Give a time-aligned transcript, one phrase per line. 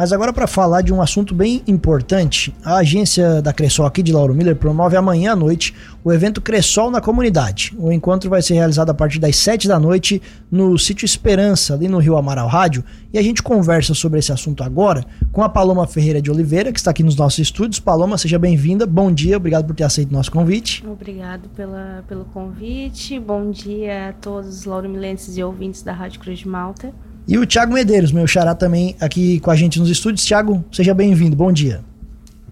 [0.00, 4.14] Mas agora para falar de um assunto bem importante, a agência da Cressol aqui de
[4.14, 7.76] Lauro Miller promove amanhã à noite o evento Cressol na comunidade.
[7.78, 11.86] O encontro vai ser realizado a partir das 7 da noite no sítio Esperança, ali
[11.86, 12.82] no Rio Amaral Rádio,
[13.12, 16.78] e a gente conversa sobre esse assunto agora com a Paloma Ferreira de Oliveira, que
[16.78, 17.78] está aqui nos nossos estúdios.
[17.78, 18.86] Paloma, seja bem-vinda.
[18.86, 20.82] Bom dia, obrigado por ter aceito nosso convite.
[20.86, 23.20] Obrigado pela, pelo convite.
[23.20, 26.90] Bom dia a todos os lauromilenses e ouvintes da Rádio Cruz de Malta.
[27.30, 30.26] E o Thiago Medeiros, meu xará também aqui com a gente nos estúdios.
[30.26, 31.36] Thiago, seja bem-vindo.
[31.36, 31.80] Bom dia.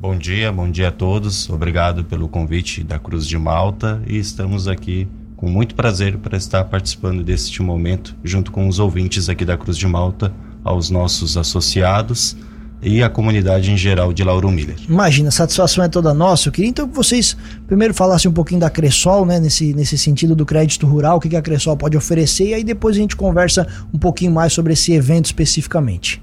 [0.00, 1.50] Bom dia, bom dia a todos.
[1.50, 6.62] Obrigado pelo convite da Cruz de Malta e estamos aqui com muito prazer para estar
[6.66, 10.32] participando deste momento junto com os ouvintes aqui da Cruz de Malta,
[10.62, 12.36] aos nossos associados
[12.80, 14.76] e a comunidade em geral de Lauro Miller.
[14.88, 16.48] Imagina, a satisfação é toda nossa.
[16.48, 20.34] Eu queria então que vocês primeiro falassem um pouquinho da Cressol, né, nesse, nesse sentido
[20.36, 23.16] do crédito rural, o que, que a Cressol pode oferecer, e aí depois a gente
[23.16, 26.22] conversa um pouquinho mais sobre esse evento especificamente.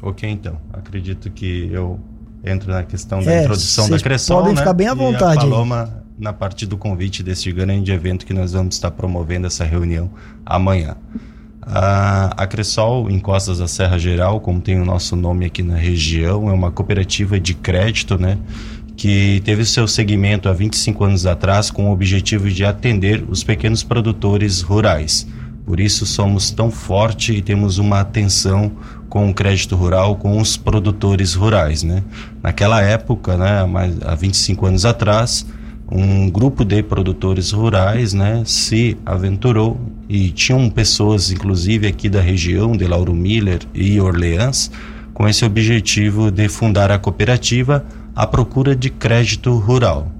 [0.00, 0.58] Ok, então.
[0.72, 2.00] Acredito que eu
[2.44, 4.38] entro na questão da é, introdução da Cressol.
[4.38, 4.58] Podem né?
[4.58, 5.36] ficar bem à vontade.
[5.36, 9.46] E a Paloma, na parte do convite deste grande evento que nós vamos estar promovendo
[9.46, 10.10] essa reunião
[10.44, 10.96] amanhã.
[11.64, 15.76] A, a Cressol, em Costas da Serra Geral, como tem o nosso nome aqui na
[15.76, 18.36] região, é uma cooperativa de crédito, né?
[18.96, 23.82] Que teve seu segmento há 25 anos atrás com o objetivo de atender os pequenos
[23.82, 25.26] produtores rurais.
[25.64, 28.72] Por isso somos tão forte e temos uma atenção
[29.08, 32.02] com o crédito rural, com os produtores rurais, né?
[32.42, 33.64] Naquela época, né,
[34.04, 35.46] há 25 anos atrás,
[35.94, 42.72] um grupo de produtores rurais, né, se aventurou e tinham pessoas, inclusive aqui da região
[42.72, 44.70] de Lauro Miller e Orleans,
[45.12, 47.84] com esse objetivo de fundar a cooperativa
[48.16, 50.10] à procura de crédito rural.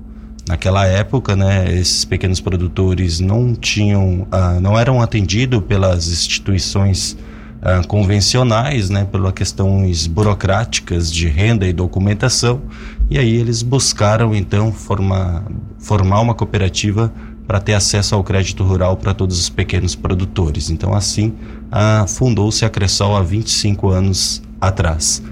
[0.46, 7.16] Naquela época, né, esses pequenos produtores não tinham, ah, não eram atendidos pelas instituições
[7.62, 12.60] ah, convencionais, né, pelas questões burocráticas de renda e documentação,
[13.12, 15.44] e aí eles buscaram então formar,
[15.78, 17.12] formar uma cooperativa
[17.46, 20.70] para ter acesso ao crédito rural para todos os pequenos produtores.
[20.70, 21.34] Então assim
[22.08, 25.22] fundou-se a Cressol há 25 anos atrás.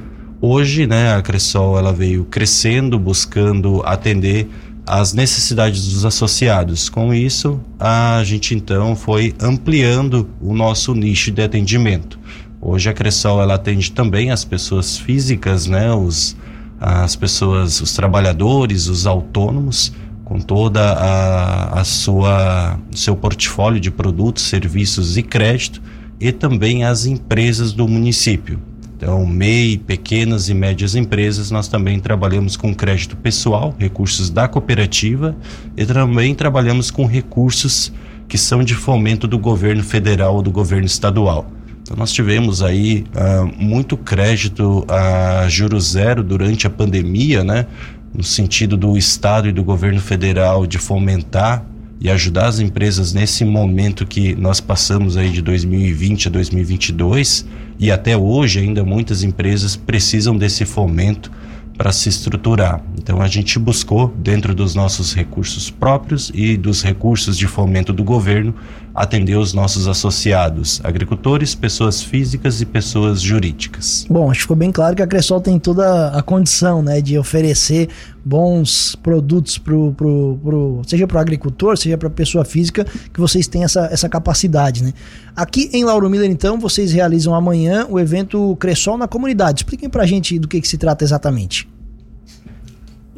[0.43, 4.47] Hoje, né, a Cressol ela veio crescendo, buscando atender
[4.87, 6.91] as necessidades dos associados.
[6.91, 12.19] Com isso, a gente então foi ampliando o nosso nicho de atendimento.
[12.61, 16.37] Hoje a Cressol ela atende também as pessoas físicas, né, os
[16.81, 19.93] as pessoas, os trabalhadores, os autônomos,
[20.25, 25.83] com toda a, a sua seu portfólio de produtos, serviços e crédito,
[26.19, 28.59] e também as empresas do município.
[28.97, 35.35] Então, MEI, pequenas e médias empresas, nós também trabalhamos com crédito pessoal, recursos da cooperativa,
[35.77, 37.93] e também trabalhamos com recursos
[38.29, 41.51] que são de fomento do governo federal ou do governo estadual.
[41.91, 47.67] Então nós tivemos aí uh, muito crédito a juro zero durante a pandemia, né?
[48.15, 51.65] No sentido do Estado e do governo federal de fomentar
[52.01, 57.45] e ajudar as empresas nesse momento que nós passamos aí de 2020 a 2022
[57.77, 61.29] e até hoje ainda muitas empresas precisam desse fomento
[61.77, 62.85] para se estruturar.
[62.99, 68.05] Então a gente buscou, dentro dos nossos recursos próprios e dos recursos de fomento do
[68.05, 68.55] governo,
[68.95, 74.07] atender os nossos associados, agricultores, pessoas físicas e pessoas jurídicas.
[74.11, 77.19] Bom, acho que ficou bem claro que a Cressol tem toda a condição né, de
[77.19, 77.89] oferecer
[78.25, 83.21] bons produtos pro, pro, pro seja para o agricultor, seja para a pessoa física, que
[83.21, 84.83] vocês têm essa, essa capacidade.
[84.83, 84.93] Né?
[85.35, 89.61] Aqui em Lauro Miller, então, vocês realizam amanhã o evento Cressol na comunidade.
[89.61, 91.69] Expliquem para a gente do que, que se trata exatamente.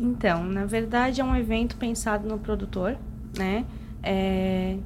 [0.03, 2.97] Então, na verdade é um evento pensado no produtor,
[3.39, 3.65] né?
[4.03, 4.77] É,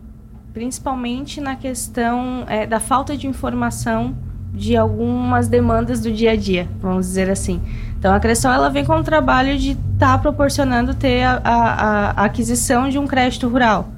[0.56, 4.16] principalmente na questão é, da falta de informação
[4.54, 7.60] de algumas demandas do dia a dia, vamos dizer assim.
[7.98, 12.10] Então a Cressol ela vem com o trabalho de estar tá proporcionando ter a, a,
[12.22, 13.90] a aquisição de um crédito rural.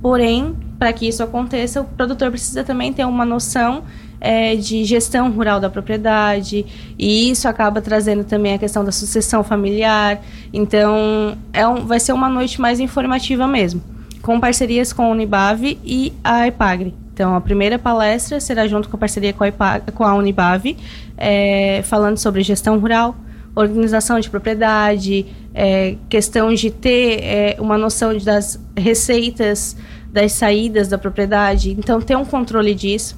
[0.00, 3.82] Porém, para que isso aconteça, o produtor precisa também ter uma noção
[4.18, 6.64] é, de gestão rural da propriedade,
[6.98, 10.22] e isso acaba trazendo também a questão da sucessão familiar.
[10.50, 13.82] Então, é um, vai ser uma noite mais informativa mesmo,
[14.26, 16.92] com parcerias com a Unibave e a EPAGRE.
[17.14, 20.76] Então, a primeira palestra será junto com a parceria com a, EPAG, com a Unibave,
[21.16, 23.14] é, falando sobre gestão rural,
[23.54, 29.76] organização de propriedade, é, questão de ter é, uma noção das receitas,
[30.12, 31.70] das saídas da propriedade.
[31.70, 33.16] Então, ter um controle disso.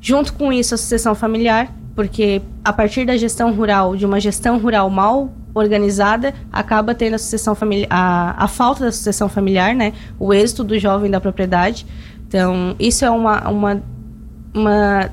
[0.00, 4.58] Junto com isso, a sucessão familiar, porque a partir da gestão rural, de uma gestão
[4.58, 9.92] rural mal organizada, acaba tendo a sucessão familiar, a, a falta da sucessão familiar, né?
[10.18, 11.86] O êxito do jovem da propriedade.
[12.26, 13.82] Então, isso é uma, uma,
[14.52, 15.10] uma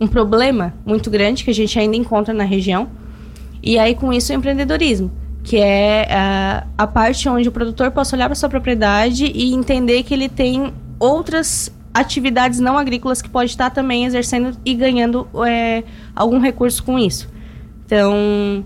[0.00, 2.88] um problema muito grande que a gente ainda encontra na região.
[3.62, 5.10] E aí, com isso, o empreendedorismo,
[5.42, 10.02] que é a, a parte onde o produtor possa olhar para sua propriedade e entender
[10.02, 15.84] que ele tem outras atividades não agrícolas que pode estar também exercendo e ganhando é,
[16.14, 17.32] algum recurso com isso.
[17.86, 18.64] Então,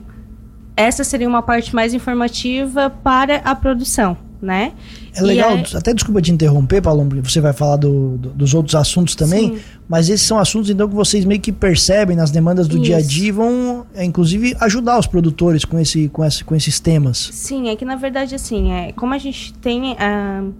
[0.79, 4.73] essa seria uma parte mais informativa para a produção, né?
[5.13, 5.65] É legal, aí...
[5.75, 9.57] até desculpa te interromper, Paulo, porque você vai falar do, do, dos outros assuntos também,
[9.57, 9.61] Sim.
[9.89, 12.85] mas esses são assuntos então que vocês meio que percebem nas demandas do Isso.
[12.85, 16.55] dia a dia e vão, é, inclusive, ajudar os produtores com, esse, com, esse, com
[16.55, 17.29] esses temas.
[17.33, 20.55] Sim, é que na verdade, assim, é, como a gente tem uh,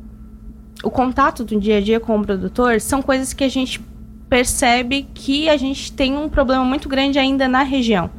[0.83, 3.81] o contato do dia a dia com o produtor, são coisas que a gente
[4.29, 8.11] percebe que a gente tem um problema muito grande ainda na região,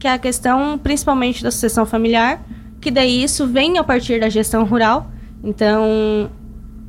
[0.00, 2.42] que é a questão principalmente da sucessão familiar,
[2.80, 5.08] que daí isso vem a partir da gestão rural,
[5.42, 6.30] então,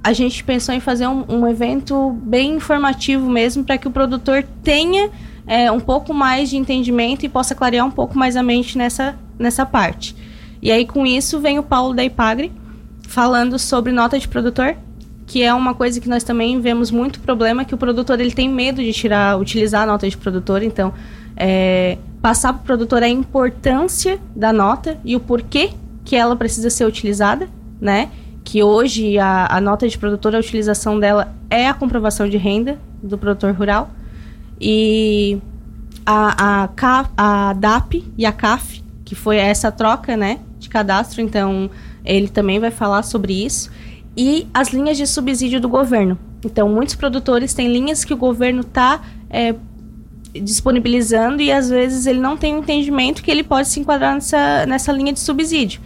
[0.03, 4.43] a gente pensou em fazer um, um evento bem informativo mesmo, para que o produtor
[4.63, 5.09] tenha
[5.47, 9.15] é, um pouco mais de entendimento e possa clarear um pouco mais a mente nessa,
[9.39, 10.15] nessa parte.
[10.61, 12.51] E aí, com isso, vem o Paulo da Ipagre
[13.07, 14.75] falando sobre nota de produtor,
[15.25, 18.49] que é uma coisa que nós também vemos muito problema, que o produtor ele tem
[18.49, 20.93] medo de tirar, utilizar a nota de produtor, então
[21.37, 25.71] é, passar para o produtor a importância da nota e o porquê
[26.05, 28.09] que ela precisa ser utilizada, né?
[28.43, 32.79] que hoje a, a nota de produtor, a utilização dela é a comprovação de renda
[33.01, 33.89] do produtor rural.
[34.59, 35.39] E
[36.05, 41.69] a, a, a DAP e a CAF, que foi essa troca né, de cadastro, então
[42.03, 43.71] ele também vai falar sobre isso.
[44.15, 46.17] E as linhas de subsídio do governo.
[46.43, 49.55] Então, muitos produtores têm linhas que o governo está é,
[50.33, 54.65] disponibilizando e às vezes ele não tem o entendimento que ele pode se enquadrar nessa,
[54.65, 55.81] nessa linha de subsídio.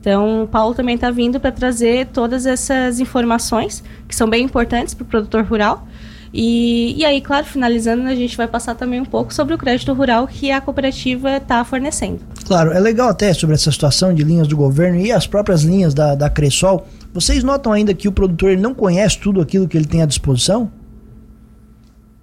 [0.00, 4.94] Então, o Paulo também está vindo para trazer todas essas informações que são bem importantes
[4.94, 5.86] para o produtor rural.
[6.32, 9.92] E, e aí, claro, finalizando, a gente vai passar também um pouco sobre o crédito
[9.92, 12.20] rural que a cooperativa está fornecendo.
[12.46, 15.92] Claro, é legal até sobre essa situação de linhas do governo e as próprias linhas
[15.92, 16.86] da, da Cressol.
[17.12, 20.70] Vocês notam ainda que o produtor não conhece tudo aquilo que ele tem à disposição?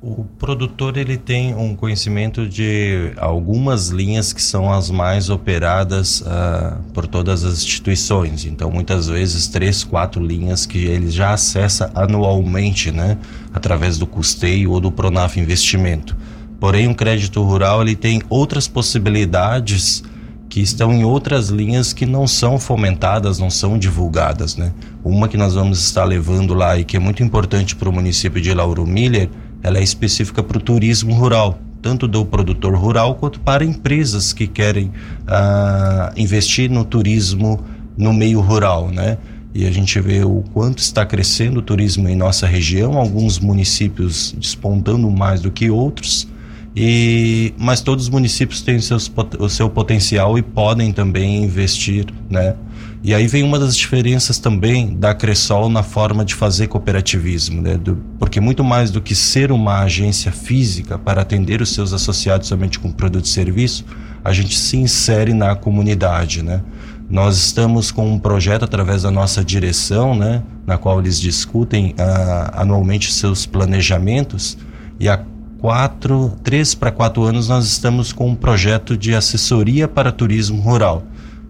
[0.10, 6.82] O produtor ele tem um conhecimento de algumas linhas que são as mais operadas uh,
[6.94, 8.46] por todas as instituições.
[8.46, 13.18] Então, muitas vezes três, quatro linhas que ele já acessa anualmente, né,
[13.54, 16.16] através do custeio ou do Pronaf Investimento.
[16.58, 20.06] Porém, o crédito rural ele tem outras possibilidades
[20.48, 24.72] que estão em outras linhas que não são fomentadas, não são divulgadas, né?
[25.04, 28.42] Uma que nós vamos estar levando lá e que é muito importante para o município
[28.42, 29.30] de Lauro Miller
[29.68, 34.48] ela é específica para o turismo rural, tanto do produtor rural quanto para empresas que
[34.48, 37.64] querem uh, investir no turismo
[37.98, 39.18] no meio rural, né?
[39.54, 44.36] E a gente vê o quanto está crescendo o turismo em nossa região, alguns municípios
[44.38, 46.28] despontando mais do que outros,
[46.76, 52.56] e mas todos os municípios têm seus, o seu potencial e podem também investir, né?
[53.04, 57.78] E aí vem uma das diferenças também da Cressol na forma de fazer cooperativismo, né?
[57.78, 62.48] Do, porque muito mais do que ser uma agência física para atender os seus associados
[62.48, 63.86] somente com produto e serviço,
[64.24, 66.62] a gente se insere na comunidade, né?
[67.10, 72.52] Nós estamos com um projeto através da nossa direção, né, na qual eles discutem uh,
[72.52, 74.58] anualmente seus planejamentos
[75.00, 75.24] e há
[75.58, 81.04] quatro, três para quatro anos nós estamos com um projeto de assessoria para turismo rural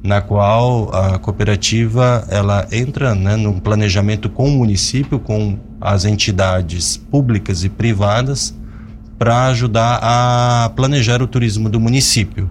[0.07, 6.95] na qual a cooperativa ela entra né, num planejamento com o município, com as entidades
[6.95, 8.55] públicas e privadas,
[9.19, 12.49] para ajudar a planejar o turismo do município.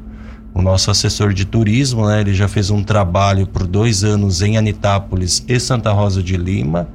[0.52, 4.58] O nosso assessor de turismo, né, ele já fez um trabalho por dois anos em
[4.58, 6.86] Anitápolis e Santa Rosa de Lima.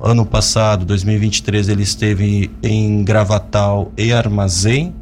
[0.00, 4.92] Ano passado, 2023, ele esteve em Gravatal e Armazém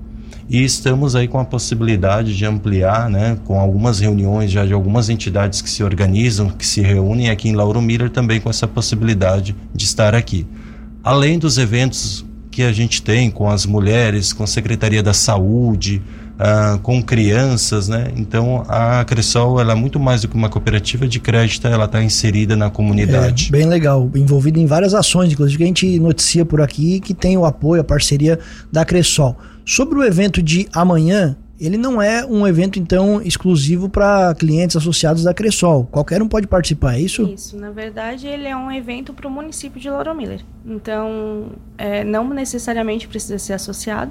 [0.53, 5.09] e estamos aí com a possibilidade de ampliar, né, com algumas reuniões já de algumas
[5.09, 9.57] entidades que se organizam, que se reúnem aqui em Lauro Miller também com essa possibilidade
[9.75, 10.47] de estar aqui.
[11.03, 16.03] Além dos eventos que a gente tem com as mulheres, com a Secretaria da Saúde,
[16.43, 18.13] uh, com crianças, né?
[18.17, 22.03] Então a Cressol ela é muito mais do que uma cooperativa de crédito, ela está
[22.03, 23.49] inserida na comunidade.
[23.49, 27.15] É, bem legal, envolvida em várias ações, inclusive que a gente noticia por aqui que
[27.15, 28.39] tem o apoio, a parceria
[28.71, 29.37] da Cressol.
[29.65, 35.23] Sobre o evento de amanhã, ele não é um evento, então, exclusivo para clientes associados
[35.23, 35.87] da Cressol.
[35.93, 37.23] Qualquer um pode participar, é isso?
[37.23, 37.57] Isso.
[37.57, 40.41] Na verdade, ele é um evento para o município de Lauro Miller.
[40.67, 44.11] Então, é, não necessariamente precisa ser associado.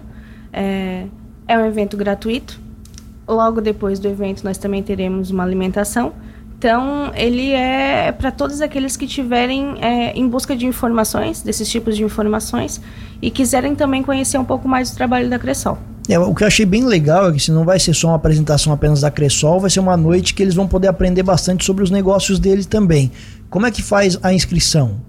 [0.54, 1.08] É,
[1.52, 2.60] é um evento gratuito.
[3.28, 6.14] Logo depois do evento, nós também teremos uma alimentação
[6.58, 11.98] Então, ele é para todos aqueles que tiverem é, em busca de informações, desses tipos
[11.98, 12.80] de informações,
[13.20, 15.80] e quiserem também conhecer um pouco mais do trabalho da Cressol.
[16.08, 18.16] É, o que eu achei bem legal é que se não vai ser só uma
[18.16, 21.84] apresentação apenas da Cressol, vai ser uma noite que eles vão poder aprender bastante sobre
[21.84, 23.12] os negócios deles também.
[23.50, 25.02] Como é que faz a inscrição?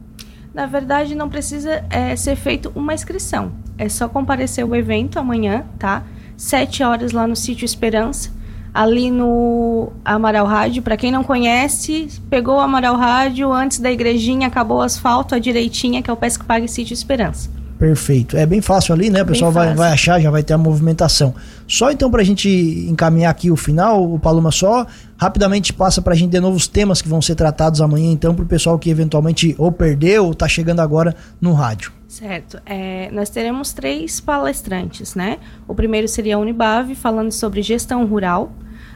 [0.55, 3.53] Na verdade, não precisa é, ser feito uma inscrição.
[3.77, 6.03] É só comparecer o evento amanhã, tá?
[6.43, 8.29] Sete horas lá no Sítio Esperança
[8.75, 10.83] ali no Amaral Rádio.
[10.83, 15.39] Para quem não conhece, pegou o Amaral Rádio antes da igrejinha, acabou o asfalto, a
[15.39, 17.49] direitinha, que é o Pesque Pague Sítio Esperança.
[17.79, 18.37] Perfeito.
[18.37, 19.23] É bem fácil ali, né?
[19.23, 21.33] O pessoal vai, vai achar, já vai ter a movimentação.
[21.69, 22.49] Só então para a gente
[22.89, 24.85] encaminhar aqui o final, o Paloma só
[25.17, 28.35] rapidamente passa para a gente de novo os temas que vão ser tratados amanhã, então,
[28.35, 31.93] para o pessoal que eventualmente ou perdeu ou está chegando agora no rádio.
[32.13, 32.61] Certo.
[32.67, 35.39] É, nós teremos três palestrantes, né?
[35.67, 38.53] O primeiro seria a Unibave, falando sobre gestão rural,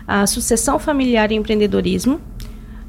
[0.06, 2.20] a sucessão familiar e empreendedorismo.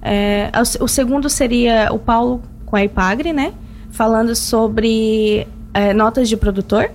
[0.01, 3.53] É, o segundo seria o Paulo com a Ipagre, né?
[3.89, 6.91] Falando sobre é, notas de produtor,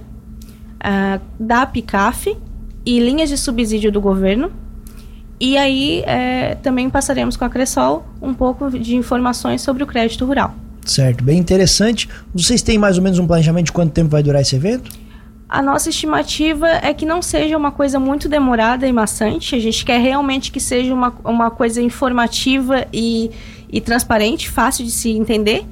[1.40, 2.36] da PICAF
[2.84, 4.52] e linhas de subsídio do governo.
[5.40, 10.26] E aí é, também passaremos com a Cressol um pouco de informações sobre o crédito
[10.26, 10.54] rural.
[10.84, 12.08] Certo, bem interessante.
[12.34, 14.90] Vocês têm mais ou menos um planejamento de quanto tempo vai durar esse evento?
[15.48, 19.54] A nossa estimativa é que não seja uma coisa muito demorada e maçante.
[19.54, 23.30] A gente quer realmente que seja uma, uma coisa informativa e,
[23.70, 25.66] e transparente, fácil de se entender.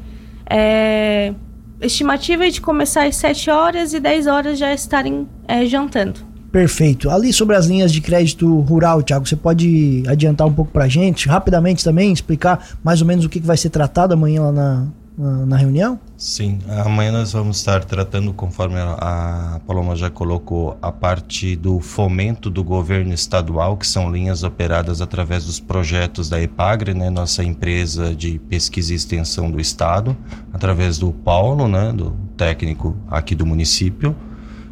[0.48, 1.32] É,
[1.80, 6.20] estimativa é de começar às 7 horas e 10 horas já estarem é, jantando.
[6.52, 7.08] Perfeito.
[7.08, 10.88] Ali sobre as linhas de crédito rural, Thiago, você pode adiantar um pouco para a
[10.88, 14.52] gente, rapidamente também, explicar mais ou menos o que, que vai ser tratado amanhã lá
[14.52, 14.86] na,
[15.20, 16.00] na, reunião?
[16.16, 22.48] Sim, amanhã nós vamos estar tratando, conforme a Paloma já colocou, a parte do fomento
[22.48, 28.14] do governo estadual, que são linhas operadas através dos projetos da EPAGRE, né, nossa empresa
[28.14, 30.16] de pesquisa e extensão do estado,
[30.52, 34.16] através do Paulo, né, do técnico aqui do município.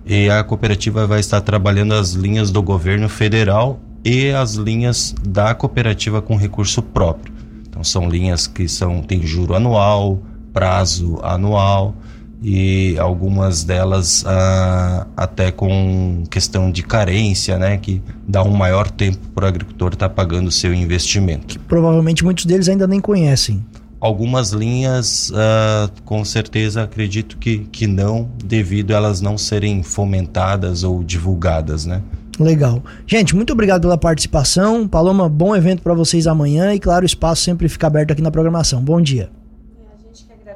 [0.07, 5.55] E a cooperativa vai estar trabalhando as linhas do governo federal e as linhas da
[5.55, 7.35] cooperativa com recurso próprio.
[7.69, 10.19] Então são linhas que são tem juro anual,
[10.53, 11.95] prazo anual
[12.43, 19.19] e algumas delas ah, até com questão de carência, né, que dá um maior tempo
[19.35, 21.47] para o agricultor estar tá pagando o seu investimento.
[21.47, 23.65] Que provavelmente muitos deles ainda nem conhecem.
[24.01, 30.85] Algumas linhas, ah, com certeza, acredito que, que não, devido a elas não serem fomentadas
[30.85, 32.01] ou divulgadas, né?
[32.39, 32.81] Legal.
[33.05, 34.87] Gente, muito obrigado pela participação.
[34.87, 38.31] Paloma, bom evento para vocês amanhã e, claro, o espaço sempre fica aberto aqui na
[38.31, 38.81] programação.
[38.81, 39.29] Bom dia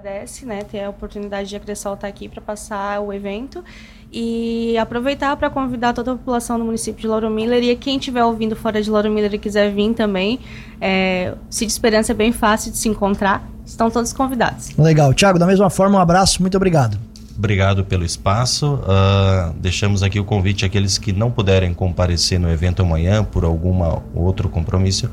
[0.02, 3.64] agradece, né, ter a oportunidade de a Cressol estar aqui para passar o evento
[4.12, 8.24] e aproveitar para convidar toda a população do município de Lauro Miller e quem estiver
[8.24, 10.40] ouvindo fora de Lauro Miller e quiser vir também,
[10.80, 14.76] é, de Esperança é bem fácil de se encontrar, estão todos convidados.
[14.76, 15.14] Legal.
[15.14, 16.98] Tiago, da mesma forma, um abraço, muito obrigado.
[17.38, 18.74] Obrigado pelo espaço.
[18.74, 23.82] Uh, deixamos aqui o convite àqueles que não puderem comparecer no evento amanhã por algum
[24.14, 25.08] outro compromisso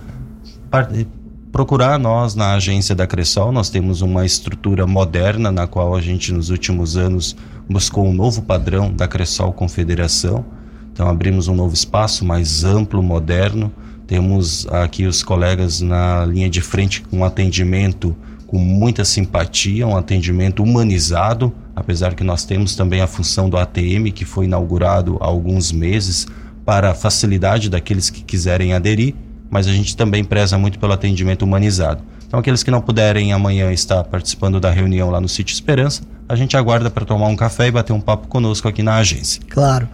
[1.52, 3.52] procurar nós na agência da Cressol.
[3.52, 7.36] Nós temos uma estrutura moderna na qual a gente nos últimos anos
[7.70, 10.46] buscou um novo padrão da Cressol Confederação.
[10.92, 13.72] Então abrimos um novo espaço mais amplo, moderno.
[14.06, 18.16] Temos aqui os colegas na linha de frente com atendimento
[18.48, 24.12] com muita simpatia, um atendimento humanizado, apesar que nós temos também a função do ATM
[24.12, 26.26] que foi inaugurado há alguns meses
[26.66, 29.14] para facilidade daqueles que quiserem aderir
[29.50, 32.04] mas a gente também preza muito pelo atendimento humanizado.
[32.28, 36.36] Então, aqueles que não puderem amanhã estar participando da reunião lá no Sítio Esperança, a
[36.36, 39.42] gente aguarda para tomar um café e bater um papo conosco aqui na agência.
[39.50, 39.88] Claro.